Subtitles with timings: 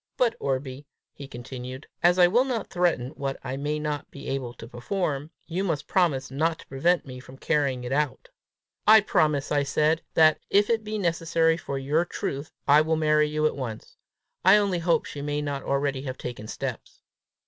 [0.17, 4.51] But, Orbie," he continued, "as I will not threaten what I may not be able
[4.55, 8.29] to perform, you must promise not to prevent me from carrying it out."
[8.87, 13.29] "I promise," I said, "that, if it be necessary for your truth, I will marry
[13.29, 13.95] you at once.
[14.43, 17.03] I only hope she may not already have taken steps!"